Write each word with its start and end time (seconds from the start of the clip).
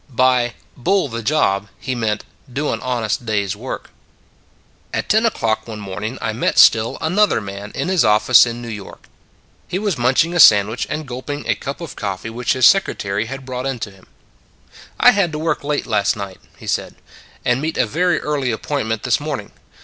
By" 0.09 0.55
bull 0.75 1.09
the 1.09 1.21
job" 1.21 1.67
he 1.79 1.93
meant" 1.93 2.25
do 2.51 2.69
an 2.73 2.81
honest 2.81 3.23
day 3.23 3.43
s 3.43 3.55
work." 3.55 3.91
At 4.91 5.07
ten 5.07 5.27
o 5.27 5.29
clock 5.29 5.67
one 5.67 5.79
morning 5.79 6.17
I 6.19 6.33
met 6.33 6.57
still 6.57 6.97
another 7.01 7.39
man 7.39 7.71
in 7.75 7.87
his 7.87 8.03
office 8.03 8.47
in 8.47 8.63
New 8.63 8.67
York. 8.67 9.07
He 9.67 9.77
was 9.77 9.99
munching 9.99 10.33
a 10.33 10.39
sandwich 10.39 10.87
and 10.89 11.07
gulping 11.07 11.47
a 11.47 11.53
cup 11.53 11.81
of 11.81 11.95
coffee 11.95 12.31
which 12.31 12.53
his 12.53 12.65
secretary 12.65 13.27
had 13.27 13.45
brought 13.45 13.67
in 13.67 13.77
to 13.77 13.91
him." 13.91 14.07
I 14.99 15.11
had 15.11 15.31
to 15.33 15.37
work 15.37 15.63
late 15.63 15.85
last 15.85 16.15
night," 16.15 16.39
he 16.57 16.65
said," 16.65 16.95
and 17.45 17.61
meet 17.61 17.77
a 17.77 17.85
very 17.85 18.19
early 18.21 18.49
appointment 18.49 19.03
this 19.03 19.19
morning. 19.19 19.51